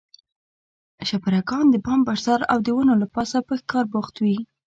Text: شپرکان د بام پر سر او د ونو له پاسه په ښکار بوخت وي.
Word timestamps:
شپرکان 1.09 1.65
د 1.69 1.75
بام 1.85 1.99
پر 2.07 2.17
سر 2.25 2.39
او 2.51 2.57
د 2.65 2.67
ونو 2.75 2.93
له 3.01 3.07
پاسه 3.15 3.37
په 3.47 3.53
ښکار 3.61 3.85
بوخت 3.93 4.15
وي. 4.23 4.37